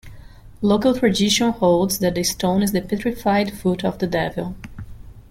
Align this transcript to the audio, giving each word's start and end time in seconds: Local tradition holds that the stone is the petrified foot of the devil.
Local 0.63 0.95
tradition 0.95 1.51
holds 1.51 1.99
that 1.99 2.15
the 2.15 2.23
stone 2.23 2.63
is 2.63 2.71
the 2.71 2.81
petrified 2.81 3.51
foot 3.53 3.85
of 3.85 3.99
the 3.99 4.07
devil. 4.07 4.55